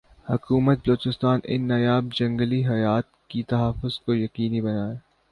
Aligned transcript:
حکومت 0.29 0.77
بلوچستان 0.85 1.39
ان 1.43 1.67
نایاب 1.67 2.05
جنگلی 2.11 2.61
حیات 2.67 3.05
کی 3.27 3.43
تحفظ 3.43 3.99
کو 3.99 4.13
یقینی 4.13 4.61
بنائے 4.61 4.95